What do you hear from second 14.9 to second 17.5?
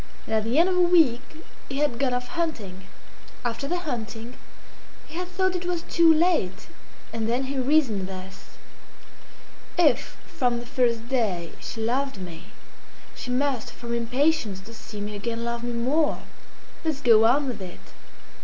me again love me more. Let's go on